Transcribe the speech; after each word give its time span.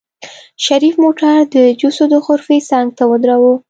شريف 0.65 0.95
موټر 1.03 1.35
د 1.55 1.55
جوسو 1.79 2.03
د 2.13 2.15
غرفې 2.25 2.57
څنګ 2.69 2.87
ته 2.97 3.03
ودروه. 3.11 3.53